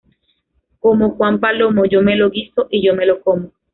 Como 0.79 1.11
Juan 1.15 1.39
Palomo, 1.39 1.85
yo 1.85 2.01
me 2.01 2.15
lo 2.15 2.31
guiso 2.31 2.65
y 2.71 2.83
yo 2.83 2.95
me 2.95 3.05
lo 3.05 3.21
como 3.21 3.51